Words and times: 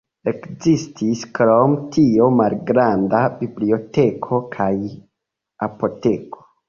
Ekzistis 0.29 1.19
krom 1.39 1.75
tio 1.97 2.29
malgranda 2.37 3.21
biblioteko 3.43 4.41
kaj 4.57 4.75
apoteko. 5.69 6.43